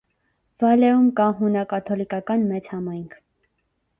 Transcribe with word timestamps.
Վալեում 0.63 1.03
կա 1.19 1.27
հունակաթոլիկական 1.41 2.47
մեծ 2.53 2.73
համայնք։ 2.77 3.13